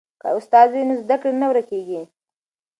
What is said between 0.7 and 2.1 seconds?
وي نو زده کړه نه ورکیږي.